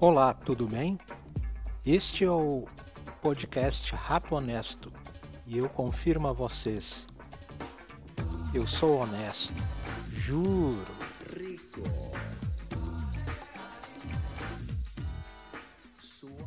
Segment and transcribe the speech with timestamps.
[0.00, 0.98] Olá, tudo bem?
[1.86, 2.66] Este é o
[3.22, 4.92] podcast Rato Honesto
[5.46, 7.06] e eu confirmo a vocês:
[8.52, 9.54] eu sou honesto,
[10.10, 10.84] juro.
[11.32, 11.80] rico,
[16.00, 16.42] suave.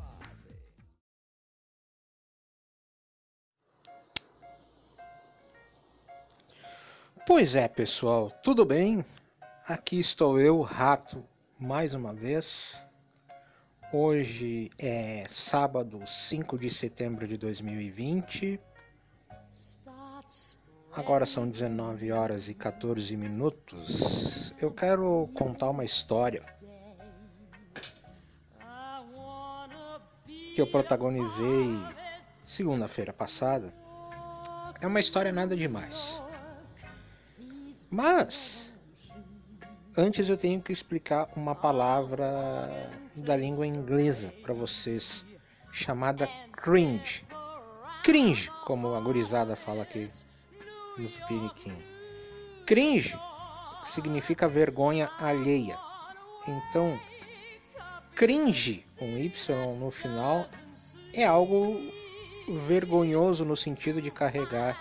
[7.26, 9.06] Pois é, pessoal, tudo bem?
[9.66, 11.24] Aqui estou eu, Rato,
[11.58, 12.87] mais uma vez.
[13.94, 18.60] Hoje é sábado, 5 de setembro de 2020.
[20.92, 24.54] Agora são 19 horas e 14 minutos.
[24.60, 26.44] Eu quero contar uma história
[30.54, 31.80] que eu protagonizei
[32.46, 33.74] segunda-feira passada.
[34.82, 36.22] É uma história nada demais.
[37.90, 38.74] Mas
[39.98, 42.24] antes eu tenho que explicar uma palavra
[43.16, 45.26] da língua inglesa para vocês,
[45.74, 47.26] chamada cringe.
[48.04, 50.10] Cringe, como a gurizada fala aqui
[50.98, 51.76] no Tupiniquim.
[52.66, 53.20] Cringe
[53.86, 55.78] significa vergonha alheia.
[56.48, 57.00] Então,
[58.16, 60.48] cringe com Y no final
[61.14, 61.82] é algo
[62.68, 64.78] vergonhoso no sentido de carregar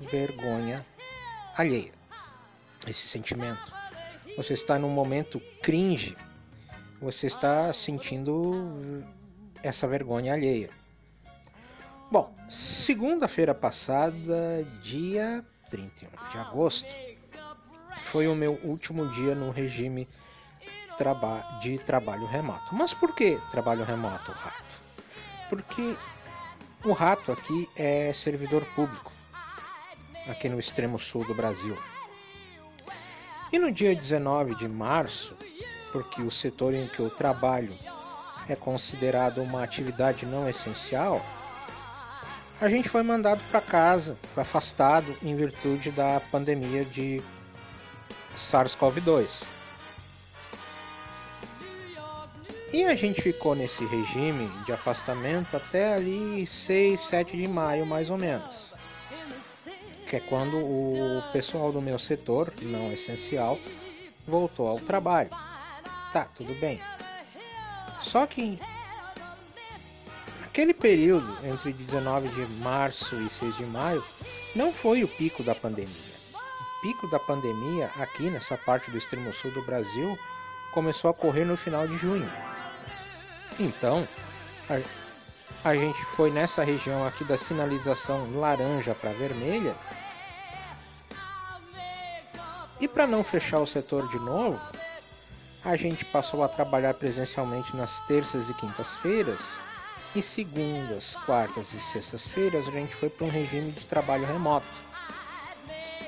[0.00, 0.84] vergonha
[1.56, 1.92] alheia.
[2.86, 3.79] Esse sentimento.
[4.36, 6.16] Você está num momento cringe,
[7.00, 9.04] você está sentindo
[9.62, 10.70] essa vergonha alheia.
[12.10, 16.88] Bom, segunda-feira passada, dia 31 de agosto,
[18.02, 20.08] foi o meu último dia no regime
[20.96, 22.74] traba de trabalho remoto.
[22.74, 24.64] Mas por que trabalho remoto, Rato?
[25.48, 25.96] Porque
[26.84, 29.12] o Rato aqui é servidor público,
[30.28, 31.76] aqui no extremo sul do Brasil.
[33.52, 35.36] E no dia 19 de março,
[35.90, 37.76] porque o setor em que eu trabalho
[38.48, 41.24] é considerado uma atividade não essencial,
[42.60, 47.20] a gente foi mandado para casa, foi afastado em virtude da pandemia de
[48.36, 49.46] SARS-CoV-2.
[52.72, 58.10] E a gente ficou nesse regime de afastamento até ali 6, 7 de maio, mais
[58.10, 58.69] ou menos.
[60.10, 63.56] Que é quando o pessoal do meu setor, não essencial,
[64.26, 65.30] voltou ao trabalho.
[66.12, 66.82] Tá, tudo bem.
[68.00, 68.58] Só que
[70.42, 74.02] aquele período entre 19 de março e 6 de maio
[74.56, 75.94] não foi o pico da pandemia.
[76.34, 80.18] O pico da pandemia aqui nessa parte do extremo sul do Brasil
[80.72, 82.28] começou a correr no final de junho.
[83.60, 84.08] Então,
[85.64, 89.74] a, gente foi nessa região aqui da sinalização laranja para vermelha.
[92.80, 94.58] E para não fechar o setor de novo,
[95.64, 99.58] a gente passou a trabalhar presencialmente nas terças e quintas-feiras.
[100.14, 104.66] E segundas, quartas e sextas-feiras a gente foi para um regime de trabalho remoto.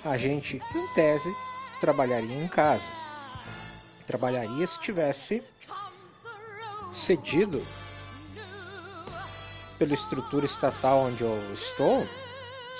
[0.04, 1.32] A gente, em tese,
[1.80, 2.90] trabalharia em casa.
[4.06, 5.42] Trabalharia se tivesse
[6.90, 7.64] cedido
[9.82, 12.06] pela estrutura estatal onde eu estou,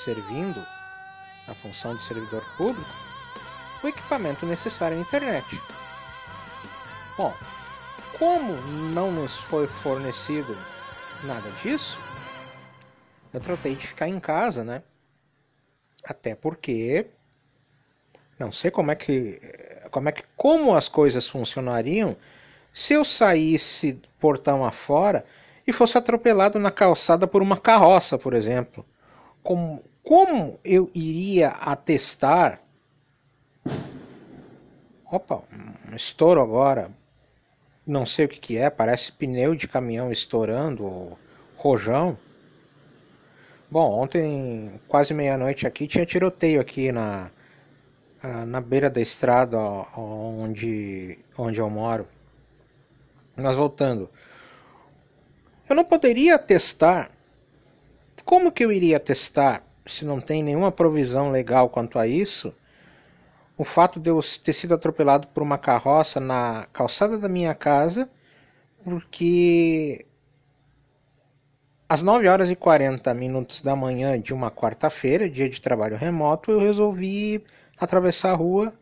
[0.04, 0.64] servindo
[1.48, 2.88] a função de servidor público,
[3.82, 5.60] o equipamento necessário à internet.
[7.18, 7.34] Bom,
[8.16, 8.54] como
[8.94, 10.56] não nos foi fornecido
[11.24, 11.98] nada disso,
[13.34, 14.84] eu tratei de ficar em casa, né?
[16.04, 17.08] Até porque
[18.38, 19.40] não sei como é que
[19.90, 22.16] como é que como as coisas funcionariam
[22.72, 25.26] se eu saísse portão afora
[25.66, 28.84] e fosse atropelado na calçada por uma carroça, por exemplo.
[29.42, 32.60] Como, como eu iria atestar?
[35.10, 35.42] Opa,
[35.90, 36.90] um estouro agora.
[37.86, 41.18] Não sei o que, que é, parece pneu de caminhão estourando,
[41.56, 42.16] rojão.
[43.70, 47.30] Bom, ontem, quase meia-noite aqui, tinha tiroteio aqui na,
[48.46, 49.58] na beira da estrada
[49.96, 52.06] onde, onde eu moro.
[53.34, 54.10] Mas voltando,
[55.72, 57.10] eu não poderia testar.
[58.24, 62.54] Como que eu iria testar se não tem nenhuma provisão legal quanto a isso?
[63.56, 68.10] O fato de eu ter sido atropelado por uma carroça na calçada da minha casa,
[68.84, 70.04] porque
[71.88, 76.50] às 9 horas e 40 minutos da manhã de uma quarta-feira, dia de trabalho remoto,
[76.50, 77.42] eu resolvi
[77.78, 78.74] atravessar a rua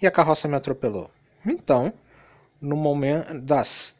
[0.00, 1.10] e a carroça me atropelou.
[1.44, 1.92] Então,
[2.60, 3.96] no momento das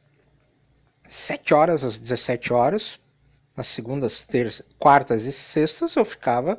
[1.12, 2.98] 7 horas às 17 horas,
[3.54, 6.58] nas segundas, terças, quartas e sextas, eu ficava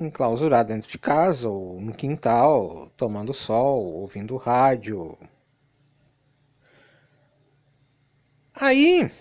[0.00, 5.16] enclausurado dentro de casa ou no quintal, tomando sol, ouvindo rádio.
[8.52, 9.12] Aí,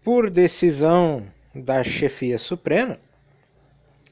[0.00, 3.00] por decisão da chefia suprema,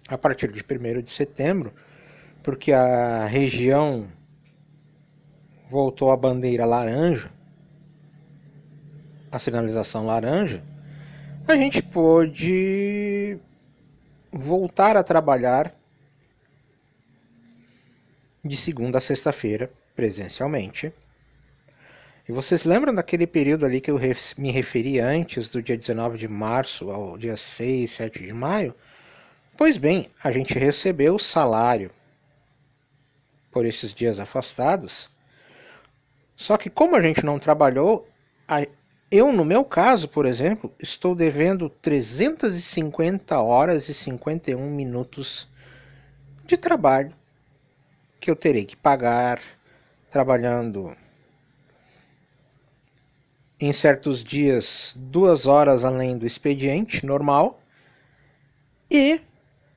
[0.09, 1.73] a partir de 1 de setembro,
[2.43, 4.09] porque a região
[5.71, 7.38] voltou à bandeira laranja,
[9.31, 10.63] a sinalização laranja,
[11.47, 13.39] a gente pôde
[14.31, 15.75] voltar a trabalhar
[18.45, 20.93] de segunda a sexta-feira presencialmente.
[22.29, 23.99] E vocês lembram daquele período ali que eu
[24.37, 28.75] me referi antes, do dia 19 de março ao dia 6, 7 de maio?
[29.57, 31.91] Pois bem, a gente recebeu o salário
[33.51, 35.11] por esses dias afastados.
[36.37, 38.07] Só que como a gente não trabalhou,
[39.10, 45.49] eu, no meu caso, por exemplo, estou devendo 350 horas e 51 minutos
[46.44, 47.14] de trabalho
[48.20, 49.40] que eu terei que pagar
[50.10, 50.94] trabalhando
[53.60, 57.60] em certos dias duas horas além do expediente normal
[58.90, 59.20] e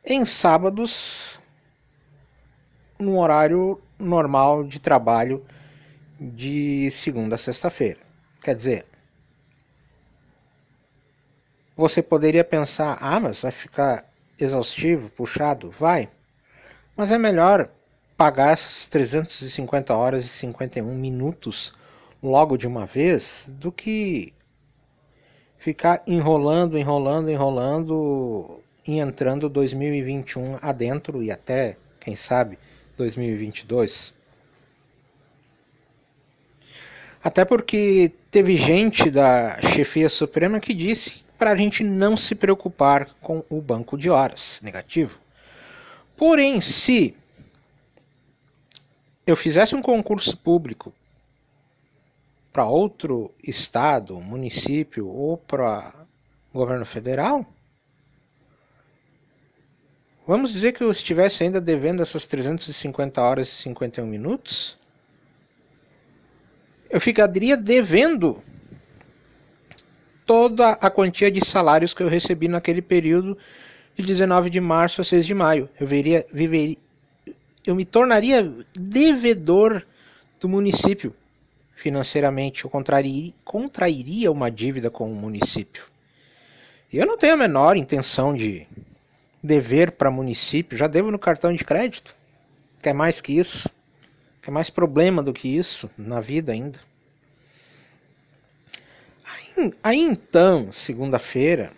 [0.05, 1.39] em sábados
[2.99, 5.45] no horário normal de trabalho
[6.19, 7.99] de segunda a sexta-feira.
[8.41, 8.85] Quer dizer,
[11.75, 14.05] você poderia pensar, ah, mas vai ficar
[14.39, 15.71] exaustivo, puxado?
[15.71, 16.09] Vai.
[16.95, 17.69] Mas é melhor
[18.17, 21.73] pagar essas 350 horas e 51 minutos
[22.21, 24.33] logo de uma vez do que
[25.57, 32.57] ficar enrolando, enrolando, enrolando e entrando 2021 adentro e até, quem sabe,
[32.97, 34.13] 2022.
[37.23, 43.11] Até porque teve gente da chefia suprema que disse para a gente não se preocupar
[43.13, 45.19] com o banco de horas negativo.
[46.15, 47.17] Porém, se
[49.25, 50.93] eu fizesse um concurso público
[52.53, 56.05] para outro estado, município ou para
[56.53, 57.43] governo federal,
[60.27, 64.77] vamos dizer que eu estivesse ainda devendo essas 350 horas e 51 minutos,
[66.87, 68.43] eu ficaria devendo
[70.25, 73.37] toda a quantia de salários que eu recebi naquele período
[73.95, 75.69] de 19 de março a 6 de maio.
[75.79, 76.77] Eu veria, viveria,
[77.65, 79.83] eu me tornaria devedor
[80.39, 81.13] do município
[81.75, 85.83] financeiramente, eu contrairia, contrairia uma dívida com o município.
[86.93, 88.67] E eu não tenho a menor intenção de
[89.41, 92.15] dever para município, já devo no cartão de crédito.
[92.83, 93.67] Quer mais que isso?
[94.41, 96.79] Quer mais problema do que isso na vida ainda?
[99.31, 101.71] Aí, aí então, segunda-feira,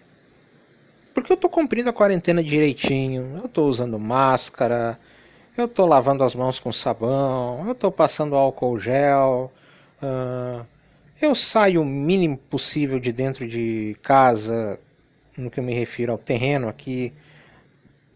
[1.14, 5.00] porque eu estou cumprindo a quarentena direitinho, eu estou usando máscara,
[5.56, 9.52] eu estou lavando as mãos com sabão, eu estou passando álcool gel,
[10.02, 10.66] uh,
[11.22, 14.80] eu saio o mínimo possível de dentro de casa,
[15.38, 17.14] no que eu me refiro ao terreno aqui.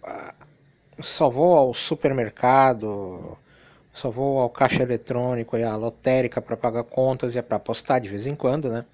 [0.04, 0.48] Uh,
[1.00, 3.38] só vou ao supermercado,
[3.94, 8.02] só vou ao caixa eletrônico e à lotérica para pagar contas e é para apostar
[8.02, 8.86] de vez em quando, né?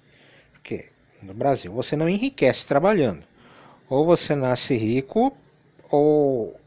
[0.64, 0.86] Porque
[1.22, 3.22] no Brasil você não enriquece trabalhando.
[3.86, 5.36] Ou você nasce rico,
[5.90, 6.58] ou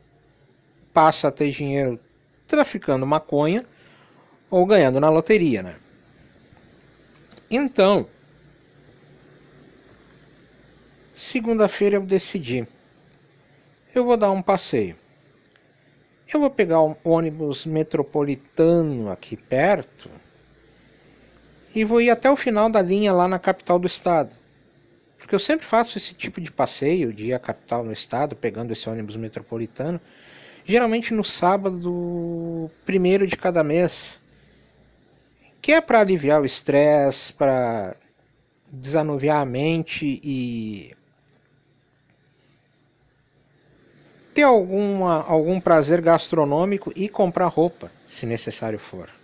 [0.94, 2.00] passa a ter dinheiro
[2.46, 3.66] traficando maconha
[4.52, 5.76] ou ganhando na loteria, né?
[7.50, 8.08] Então,
[11.16, 12.68] segunda-feira eu decidi.
[13.96, 14.96] Eu vou dar um passeio.
[16.32, 20.08] Eu vou pegar um ônibus metropolitano aqui perto
[21.78, 24.32] e vou ir até o final da linha lá na capital do estado.
[25.16, 28.74] Porque eu sempre faço esse tipo de passeio de ir à capital no estado, pegando
[28.74, 30.02] esse ônibus metropolitano,
[30.66, 34.20] geralmente no sábado primeiro de cada mês,
[35.62, 37.96] que é para aliviar o estresse, para
[38.74, 40.96] desanuviar a mente e
[44.34, 49.17] ter alguma, algum prazer gastronômico e comprar roupa, se necessário for.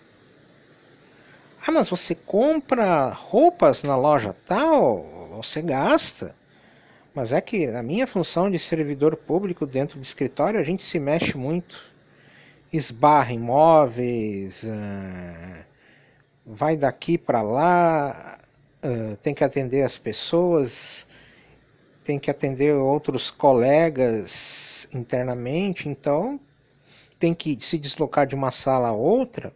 [1.65, 5.01] Ah, mas você compra roupas na loja tal?
[5.37, 6.35] Você gasta.
[7.15, 10.99] Mas é que na minha função de servidor público dentro do escritório a gente se
[10.99, 11.81] mexe muito.
[12.71, 15.65] Esbarra em móveis, uh,
[16.45, 18.39] vai daqui para lá,
[18.83, 21.07] uh, tem que atender as pessoas,
[22.03, 26.39] tem que atender outros colegas internamente, então
[27.17, 29.53] tem que se deslocar de uma sala a outra.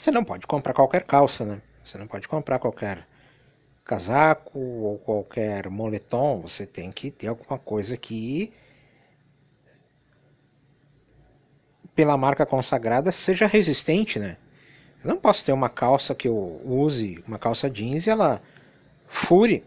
[0.00, 1.60] Você não pode comprar qualquer calça, né?
[1.84, 3.06] Você não pode comprar qualquer
[3.84, 8.50] casaco ou qualquer moletom, você tem que ter alguma coisa que
[11.94, 14.38] pela marca consagrada seja resistente, né?
[15.04, 18.40] Eu não posso ter uma calça que eu use, uma calça jeans e ela
[19.06, 19.62] fure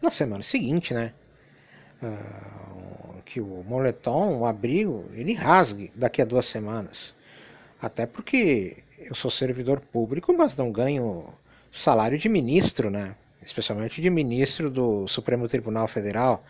[0.00, 1.12] na semana seguinte, né?
[2.00, 7.15] Uh, que o moletom, o abrigo, ele rasgue daqui a duas semanas.
[7.80, 11.32] Até porque eu sou servidor público, mas não ganho
[11.70, 13.14] salário de ministro, né?
[13.42, 16.44] Especialmente de ministro do Supremo Tribunal Federal.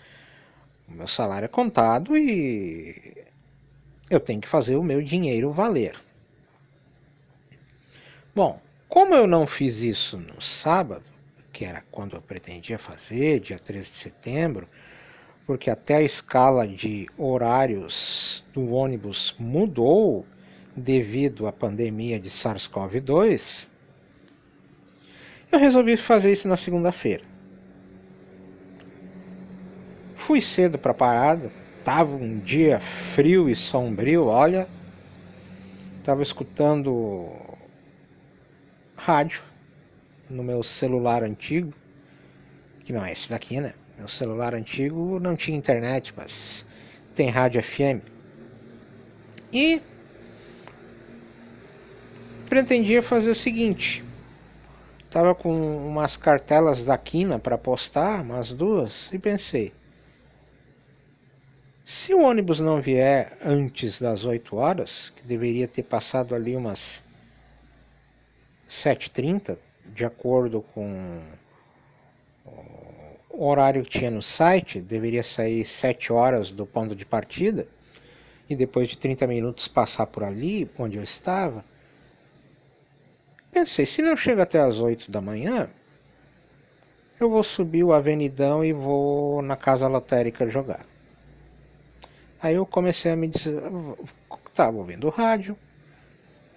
[0.88, 3.16] O meu salário é contado e
[4.09, 5.97] eu tenho que fazer o meu dinheiro valer.
[8.35, 11.04] Bom, como eu não fiz isso no sábado,
[11.52, 14.68] que era quando eu pretendia fazer, dia 13 de setembro,
[15.45, 20.25] porque até a escala de horários do ônibus mudou
[20.76, 23.68] devido à pandemia de SARS-CoV-2,
[25.50, 27.25] eu resolvi fazer isso na segunda-feira.
[30.14, 31.52] Fui cedo para a parada,
[31.85, 34.68] tava um dia frio e sombrio, olha,
[36.02, 37.30] tava escutando
[38.97, 39.42] rádio
[40.28, 41.73] no meu celular antigo,
[42.85, 43.73] que não é esse daqui, né?
[43.97, 46.66] Meu celular antigo não tinha internet, mas
[47.14, 48.02] tem rádio FM.
[49.52, 49.80] E
[52.46, 54.04] pretendia fazer o seguinte:
[55.10, 55.52] tava com
[55.86, 59.72] umas cartelas da Quina para postar, umas duas, e pensei:
[61.84, 67.02] se o ônibus não vier antes das 8 horas, que deveria ter passado ali umas
[68.68, 69.56] 7h30,
[69.94, 71.22] de acordo com
[73.30, 77.68] o horário que tinha no site, deveria sair 7 horas do ponto de partida,
[78.48, 81.64] e depois de 30 minutos passar por ali, onde eu estava,
[83.56, 85.66] Pensei, se não chega até as 8 da manhã,
[87.18, 90.84] eu vou subir o avenidão e vou na casa lotérica jogar.
[92.38, 93.62] Aí eu comecei a me dizer,
[94.46, 95.56] estava ouvindo o rádio,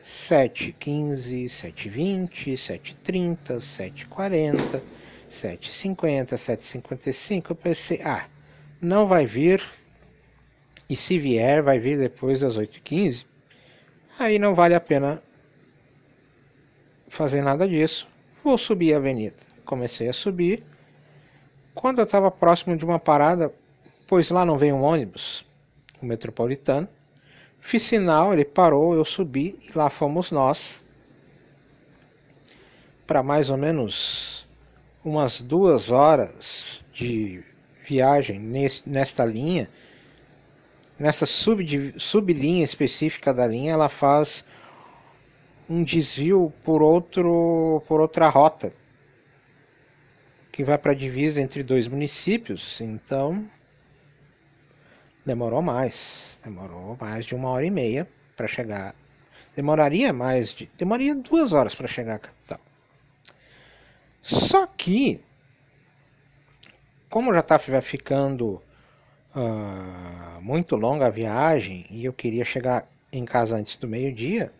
[0.03, 4.82] 7h15, 7h20, 7h30, 7h40,
[5.32, 7.51] 7h50, 7h55.
[7.51, 8.27] Eu pensei, ah,
[8.82, 9.63] não vai vir,
[10.89, 13.25] e se vier, vai vir depois das 8h15.
[14.20, 15.24] Aí não vale a pena
[17.10, 18.08] fazer nada disso.
[18.44, 19.36] Vou subir a avenida.
[19.66, 20.63] Comecei a subir.
[21.74, 23.54] Quando eu estava próximo de uma parada,
[24.08, 25.46] pois lá não vem um ônibus,
[26.01, 26.88] o metropolitano,
[27.60, 30.84] fiz sinal, ele parou, eu subi e lá fomos nós.
[33.06, 34.48] Para mais ou menos
[35.04, 37.44] umas duas horas de
[37.84, 38.39] viagem
[38.86, 39.70] nesta linha,
[40.98, 44.44] nessa sub, sublinha específica da linha, ela faz
[45.70, 48.74] um desvio por outro por outra rota
[50.52, 53.50] que vai para a divisa entre dois municípios, então
[55.26, 58.94] demorou mais, demorou mais de uma hora e meia para chegar,
[59.56, 62.60] demoraria mais de, demoraria duas horas para chegar à capital.
[64.22, 65.24] Só que,
[67.10, 68.62] como já estava ficando
[69.36, 74.52] uh, muito longa a viagem e eu queria chegar em casa antes do meio-dia,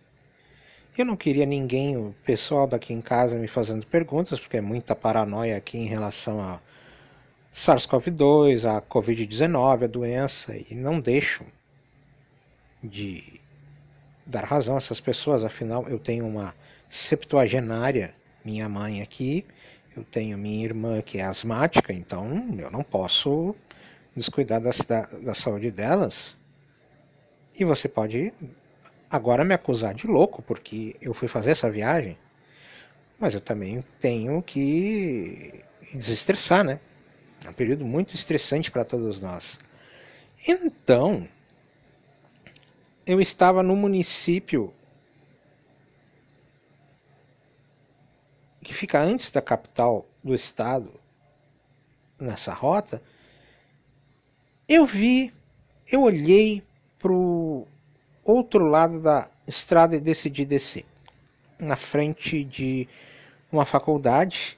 [0.98, 4.96] eu não queria ninguém, o pessoal daqui em casa, me fazendo perguntas, porque é muita
[4.96, 6.60] paranoia aqui em relação a
[7.54, 11.44] SARS-CoV-2, a Covid-19, a doença, e não deixo
[12.84, 13.40] de
[14.26, 16.54] dar razão a essas pessoas, afinal eu tenho uma
[16.88, 19.46] septuagenária, minha mãe aqui,
[19.96, 23.56] eu tenho minha irmã que é asmática, então eu não posso
[24.16, 26.38] descuidar da, da, da saúde delas.
[27.58, 28.32] E você pode
[29.10, 32.18] agora me acusar de louco porque eu fui fazer essa viagem,
[33.20, 35.64] mas eu também tenho que
[35.94, 36.80] desestressar, né?
[37.44, 39.60] É um período muito estressante para todos nós.
[40.48, 41.28] Então,
[43.06, 44.74] eu estava no município
[48.62, 50.94] que fica antes da capital do estado,
[52.20, 53.02] nessa rota.
[54.68, 55.34] Eu vi,
[55.92, 56.64] eu olhei
[57.00, 57.68] para o
[58.30, 60.86] outro lado da estrada e decidi descer,
[61.60, 62.88] na frente de
[63.52, 64.58] uma faculdade.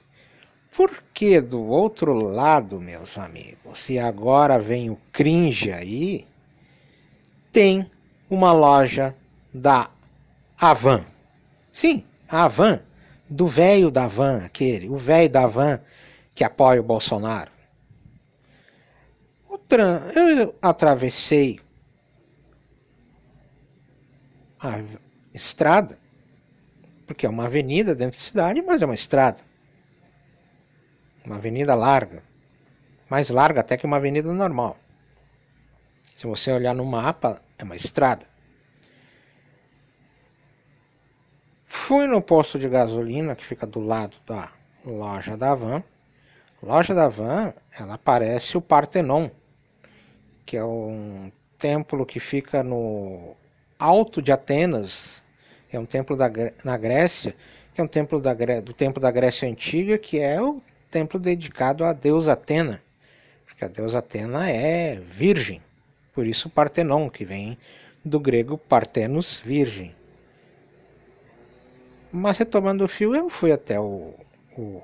[0.74, 6.26] Porque do outro lado, meus amigos, e agora vem o cringe aí,
[7.50, 7.90] tem
[8.30, 9.14] uma loja
[9.52, 9.90] da
[10.58, 11.04] Avan.
[11.70, 12.82] Sim, a Avan,
[13.28, 15.80] do velho da Van, aquele, o velho da Van
[16.34, 17.50] que apoia o Bolsonaro.
[19.48, 20.02] O tran...
[20.14, 21.60] Eu atravessei
[24.62, 24.80] a
[25.34, 25.98] estrada,
[27.06, 29.40] porque é uma avenida dentro da cidade, mas é uma estrada.
[31.24, 32.22] Uma avenida larga.
[33.10, 34.78] Mais larga até que uma avenida normal.
[36.16, 38.26] Se você olhar no mapa, é uma estrada.
[41.66, 44.48] Fui no posto de gasolina que fica do lado da
[44.84, 45.82] loja da van.
[46.62, 49.28] loja da van, ela parece o Partenon,
[50.46, 53.36] que é um templo que fica no
[53.82, 55.22] alto de Atenas,
[55.72, 56.30] é um templo da,
[56.64, 57.34] na Grécia,
[57.74, 61.84] que é um templo da, do templo da Grécia Antiga, que é o templo dedicado
[61.84, 62.80] à deusa Atena,
[63.44, 65.60] porque a deusa Atena é virgem,
[66.12, 67.58] por isso Partenon, que vem
[68.04, 69.94] do grego Partenos, virgem.
[72.12, 74.14] Mas retomando o fio, eu fui até o,
[74.56, 74.82] o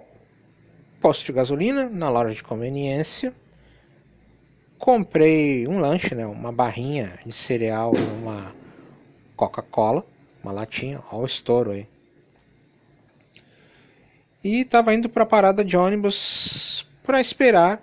[0.98, 3.34] posto de gasolina, na loja de conveniência,
[4.78, 8.54] comprei um lanche, né, uma barrinha de cereal, uma
[9.38, 10.04] Coca-Cola,
[10.42, 11.86] uma latinha, olha o estouro aí.
[14.42, 17.80] E estava indo para a parada de ônibus para esperar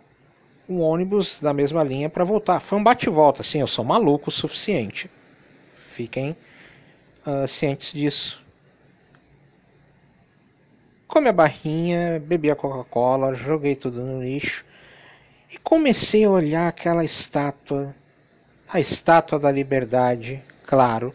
[0.67, 2.59] um ônibus da mesma linha para voltar.
[2.59, 5.09] Foi um bate-volta, assim, eu sou maluco o suficiente.
[5.93, 6.35] Fiquem
[7.25, 8.43] uh, cientes disso.
[11.07, 14.65] Come a barrinha, bebi a Coca-Cola, joguei tudo no lixo
[15.50, 17.95] e comecei a olhar aquela estátua,
[18.67, 21.13] a estátua da liberdade, claro,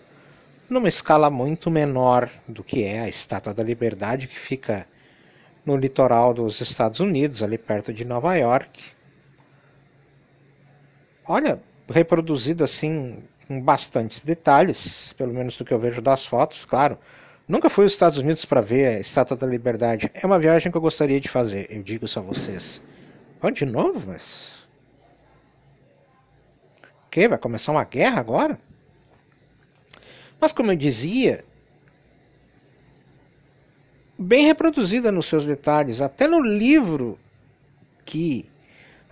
[0.70, 4.86] numa escala muito menor do que é a estátua da liberdade que fica
[5.66, 8.80] no litoral dos Estados Unidos, ali perto de Nova York.
[11.26, 16.96] Olha, reproduzida assim com bastantes detalhes, pelo menos do que eu vejo das fotos, claro.
[17.48, 20.08] Nunca fui aos Estados Unidos para ver a Estátua da Liberdade.
[20.14, 22.80] É uma viagem que eu gostaria de fazer, eu digo isso a vocês.
[23.42, 24.68] Oh, de novo, mas.
[27.06, 27.26] O que?
[27.26, 28.69] Vai começar uma guerra agora?
[30.40, 31.44] Mas como eu dizia,
[34.18, 37.18] bem reproduzida nos seus detalhes, até no livro
[38.04, 38.46] que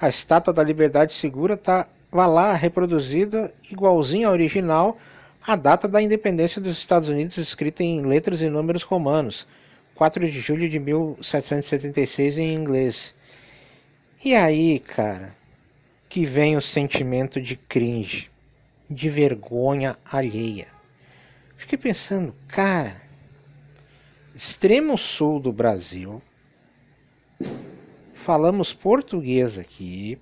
[0.01, 4.97] a Estátua da Liberdade segura tá lá reproduzida igualzinho à original,
[5.47, 9.47] a data da independência dos Estados Unidos escrita em letras e números romanos,
[9.95, 13.15] 4 de julho de 1776 em inglês.
[14.25, 15.35] E aí, cara,
[16.09, 18.31] que vem o sentimento de cringe,
[18.89, 20.78] de vergonha alheia.
[21.59, 23.03] Fiquei pensando, cara,
[24.33, 26.23] extremo sul do Brasil,
[28.15, 30.21] falamos português aqui.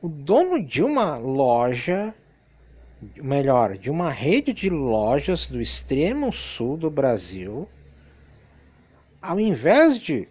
[0.00, 2.14] O dono de uma loja,
[3.14, 7.68] melhor, de uma rede de lojas do extremo sul do Brasil,
[9.20, 10.30] ao invés de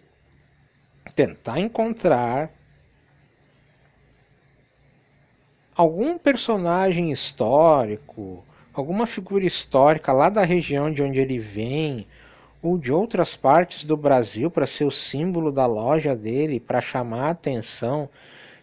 [1.13, 2.51] tentar encontrar
[5.75, 12.07] algum personagem histórico, alguma figura histórica lá da região de onde ele vem,
[12.61, 17.27] ou de outras partes do Brasil para ser o símbolo da loja dele, para chamar
[17.27, 18.09] a atenção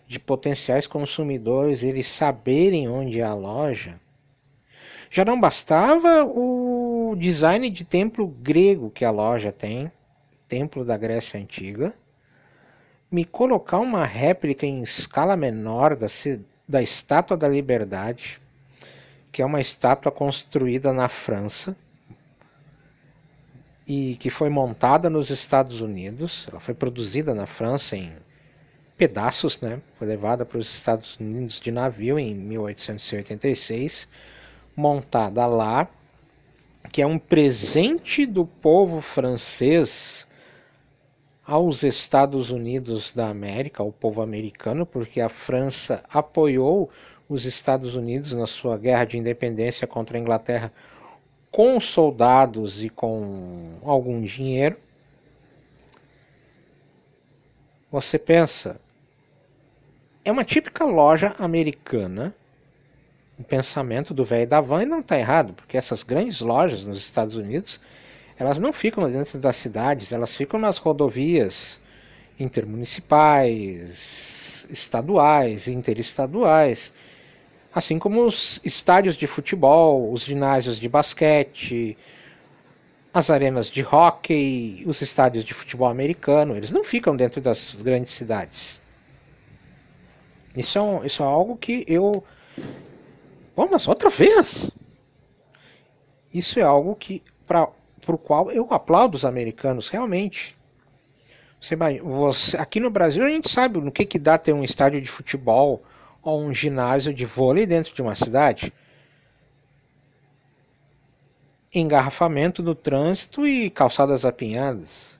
[0.06, 4.00] de potenciais consumidores, eles saberem onde é a loja.
[5.10, 9.90] Já não bastava o design de templo grego que a loja tem,
[10.48, 11.94] templo da Grécia Antiga
[13.10, 16.06] me colocar uma réplica em escala menor da,
[16.68, 18.40] da Estátua da Liberdade,
[19.30, 21.76] que é uma estátua construída na França
[23.86, 26.46] e que foi montada nos Estados Unidos.
[26.50, 28.12] Ela foi produzida na França em
[28.98, 29.80] pedaços, né?
[29.98, 34.08] Foi levada para os Estados Unidos de navio em 1886,
[34.76, 35.88] montada lá,
[36.92, 40.26] que é um presente do povo francês
[41.46, 46.90] aos Estados Unidos da América, ao povo americano, porque a França apoiou
[47.28, 50.72] os Estados Unidos na sua guerra de independência contra a Inglaterra
[51.50, 54.76] com soldados e com algum dinheiro.
[57.90, 58.80] Você pensa,
[60.24, 62.34] é uma típica loja americana,
[63.38, 66.98] o pensamento do velho da van e não está errado, porque essas grandes lojas nos
[66.98, 67.80] Estados Unidos
[68.38, 71.80] elas não ficam dentro das cidades, elas ficam nas rodovias
[72.38, 76.92] intermunicipais, estaduais, interestaduais,
[77.74, 81.96] assim como os estádios de futebol, os ginásios de basquete,
[83.12, 88.12] as arenas de hóquei, os estádios de futebol americano, eles não ficam dentro das grandes
[88.12, 88.80] cidades.
[90.56, 92.24] Isso é, um, isso é algo que eu.
[93.54, 94.70] Bom, mas outra vez!
[96.32, 97.68] Isso é algo que, para
[98.06, 100.56] o qual eu aplaudo os americanos, realmente.
[101.60, 105.00] Você, você, aqui no Brasil a gente sabe no que, que dá ter um estádio
[105.00, 105.82] de futebol
[106.28, 108.72] ou um ginásio de vôlei dentro de uma cidade.
[111.74, 115.18] Engarrafamento no trânsito e calçadas apinhadas.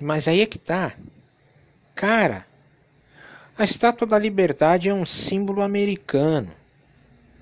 [0.00, 0.94] Mas aí é que tá.
[1.94, 2.46] Cara,
[3.56, 6.52] a Estátua da Liberdade é um símbolo americano.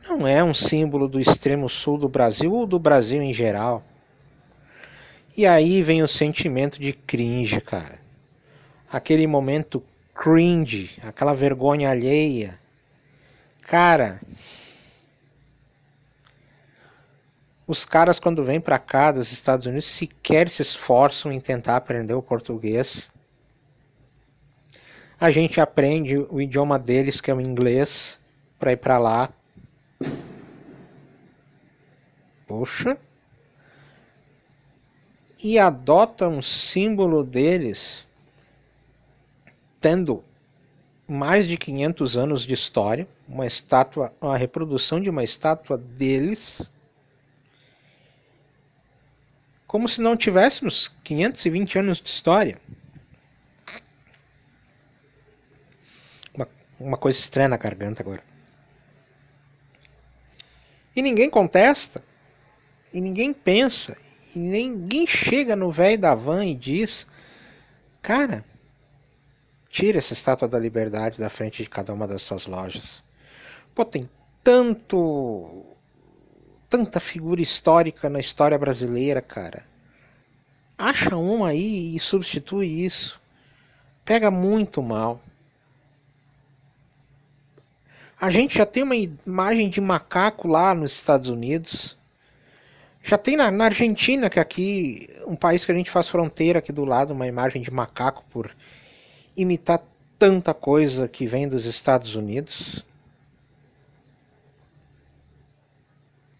[0.08, 3.84] não é um símbolo do extremo sul do Brasil ou do Brasil em geral.
[5.36, 7.98] E aí vem o sentimento de cringe, cara.
[8.90, 9.82] Aquele momento
[10.14, 12.58] cringe, aquela vergonha alheia.
[13.62, 14.20] Cara,
[17.66, 22.14] os caras quando vêm para cá dos Estados Unidos sequer se esforçam em tentar aprender
[22.14, 23.10] o português.
[25.20, 28.18] A gente aprende o idioma deles, que é o inglês,
[28.58, 29.28] para ir para lá.
[32.46, 32.98] Poxa.
[35.38, 38.08] E adota um símbolo deles,
[39.80, 40.24] tendo
[41.08, 46.70] mais de 500 anos de história, uma estátua, uma reprodução de uma estátua deles,
[49.66, 52.60] como se não tivéssemos 520 anos de história.
[56.34, 58.22] Uma, uma coisa estranha na garganta agora.
[60.94, 62.02] E ninguém contesta,
[62.92, 63.96] e ninguém pensa,
[64.34, 67.06] e ninguém chega no velho da van e diz:
[68.02, 68.44] Cara,
[69.70, 73.02] tira essa estátua da liberdade da frente de cada uma das suas lojas.
[73.74, 74.10] Pô, tem
[74.42, 75.64] tanto.
[76.68, 79.64] tanta figura histórica na história brasileira, cara.
[80.76, 83.20] Acha uma aí e substitui isso.
[84.04, 85.20] Pega muito mal.
[88.20, 91.96] A gente já tem uma imagem de macaco lá nos Estados Unidos.
[93.02, 96.70] Já tem na, na, Argentina, que aqui, um país que a gente faz fronteira aqui
[96.70, 98.54] do lado, uma imagem de macaco por
[99.40, 99.82] imitar
[100.18, 102.84] tanta coisa que vem dos Estados Unidos.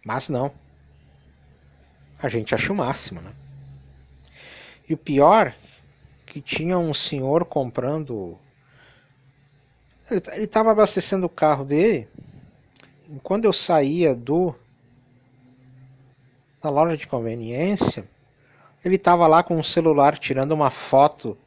[0.04, 0.52] Mas não.
[2.22, 3.32] A gente acha o máximo, né?
[4.88, 5.54] E o pior,
[6.26, 8.38] que tinha um senhor comprando
[10.10, 12.08] ele estava abastecendo o carro dele.
[13.08, 14.54] E quando eu saía do
[16.60, 18.04] da loja de conveniência,
[18.84, 21.38] ele estava lá com o celular tirando uma foto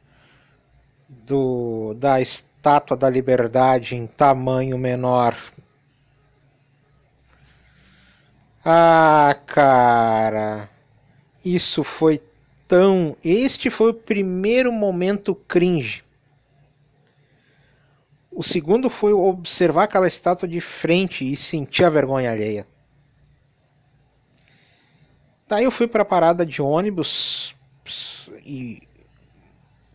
[1.26, 5.36] do da estátua da liberdade em tamanho menor.
[8.64, 10.68] Ah, cara,
[11.44, 12.22] isso foi
[12.66, 13.16] tão.
[13.22, 16.04] Este foi o primeiro momento cringe
[18.34, 22.66] o segundo foi observar aquela estátua de frente e sentir a vergonha alheia.
[25.46, 27.54] Daí eu fui para a parada de ônibus
[28.44, 28.82] e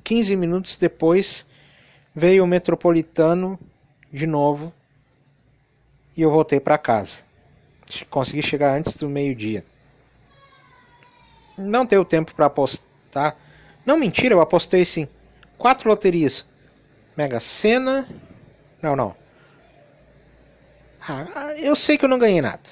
[0.09, 1.45] 15 minutos depois
[2.15, 3.59] veio o metropolitano
[4.11, 4.73] de novo
[6.17, 7.19] e eu voltei para casa.
[8.09, 9.63] Consegui chegar antes do meio-dia.
[11.55, 13.35] Não deu tempo para apostar.
[13.85, 15.07] Não, mentira, eu apostei sim.
[15.59, 16.43] Quatro loterias.
[17.15, 18.07] Mega Sena,
[18.81, 19.15] não, não.
[21.07, 22.67] Ah, eu sei que eu não ganhei nada.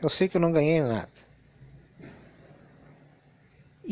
[0.00, 1.10] Eu sei que eu não ganhei nada.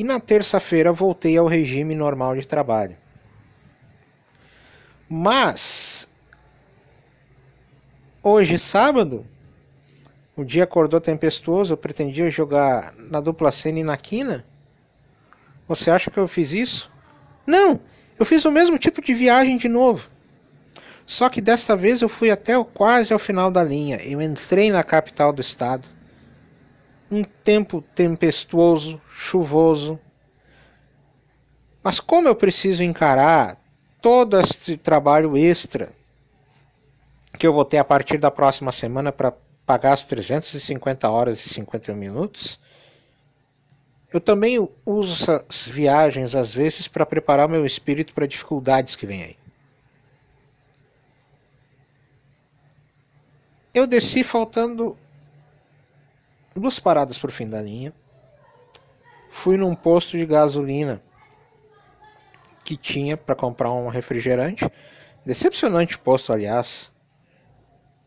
[0.00, 2.96] E na terça-feira voltei ao regime normal de trabalho.
[5.06, 6.08] Mas
[8.22, 9.26] hoje, sábado,
[10.34, 14.42] o dia acordou tempestuoso, eu pretendia jogar na dupla cena e na quina.
[15.68, 16.90] Você acha que eu fiz isso?
[17.46, 17.78] Não,
[18.18, 20.08] eu fiz o mesmo tipo de viagem de novo.
[21.04, 23.96] Só que desta vez eu fui até quase ao final da linha.
[23.96, 25.86] Eu entrei na capital do estado.
[27.10, 29.98] Um tempo tempestuoso, chuvoso.
[31.82, 33.58] Mas como eu preciso encarar
[34.00, 35.92] todo este trabalho extra
[37.38, 39.32] que eu vou ter a partir da próxima semana para
[39.64, 42.58] pagar as 350 horas e 51 minutos,
[44.12, 49.22] eu também uso essas viagens às vezes para preparar meu espírito para dificuldades que vêm
[49.22, 49.36] aí.
[53.72, 54.98] Eu desci faltando
[56.54, 57.92] duas paradas para o fim da linha.
[59.28, 61.02] Fui num posto de gasolina
[62.64, 64.70] que tinha para comprar um refrigerante.
[65.24, 66.90] Decepcionante posto, aliás.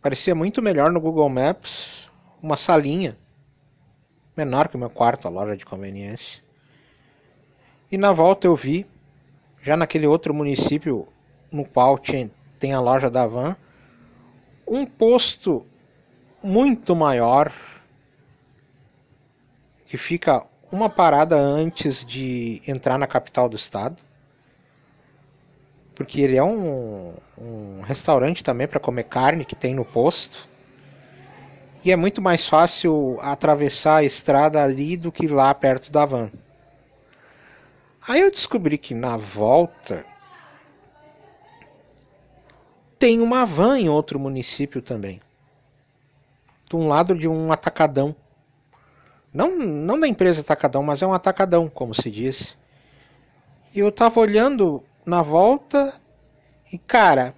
[0.02, 2.10] Parecia muito melhor no Google Maps.
[2.42, 3.18] Uma salinha
[4.36, 6.44] menor que o meu quarto, a loja de conveniência.
[7.92, 8.86] E na volta eu vi,
[9.62, 11.08] já naquele outro município
[11.52, 13.56] no qual tinha, tem a loja da Van,
[14.68, 15.66] um posto
[16.42, 17.52] muito maior
[19.94, 23.96] que fica uma parada antes de entrar na capital do estado,
[25.94, 30.50] porque ele é um, um restaurante também para comer carne que tem no posto.
[31.86, 36.32] E é muito mais fácil atravessar a estrada ali do que lá perto da van.
[38.08, 40.04] Aí eu descobri que na volta
[42.98, 45.22] tem uma van em outro município também.
[46.74, 48.16] um lado de um atacadão.
[49.34, 52.56] Não, não da empresa atacadão, mas é um atacadão, como se diz.
[53.74, 55.94] E eu tava olhando na volta
[56.72, 57.34] e, cara,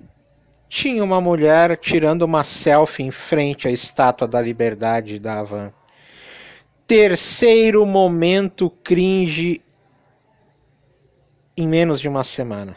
[0.68, 5.72] tinha uma mulher tirando uma selfie em frente à estátua da liberdade da Havan.
[6.86, 9.62] Terceiro momento cringe
[11.56, 12.76] em menos de uma semana.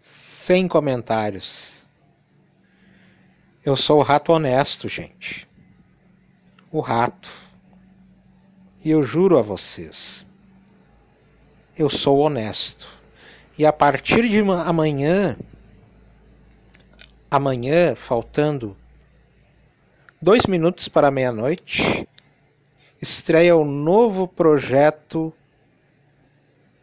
[0.00, 1.79] Sem comentários.
[3.62, 5.46] Eu sou o rato honesto, gente.
[6.72, 7.28] O rato.
[8.82, 10.24] E eu juro a vocês,
[11.76, 12.88] eu sou honesto.
[13.58, 15.36] E a partir de amanhã,
[17.30, 18.74] amanhã, faltando
[20.22, 22.08] dois minutos para meia-noite,
[23.02, 25.30] estreia o novo projeto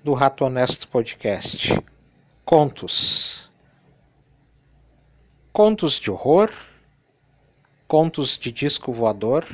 [0.03, 1.83] do Rato Honesto Podcast.
[2.45, 3.49] Contos.
[5.51, 6.51] Contos de horror,
[7.87, 9.47] contos de disco voador.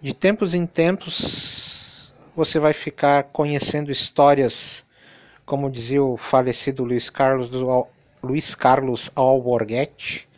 [0.00, 4.84] De tempos em tempos você vai ficar conhecendo histórias,
[5.44, 7.50] como dizia o falecido Luiz Carlos,
[8.22, 10.28] Luiz Carlos Alborguete,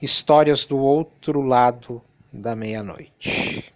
[0.00, 3.72] Histórias do outro lado da meia-noite.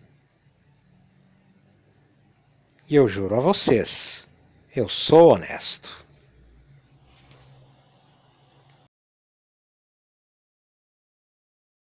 [2.88, 4.26] E eu juro a vocês,
[4.74, 6.05] eu sou honesto.